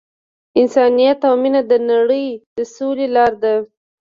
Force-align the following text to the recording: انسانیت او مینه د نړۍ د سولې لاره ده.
انسانیت 0.59 1.19
او 1.27 1.33
مینه 1.41 1.61
د 1.71 1.73
نړۍ 1.91 2.27
د 2.57 2.59
سولې 2.75 3.07
لاره 3.15 3.37
ده. 3.43 3.55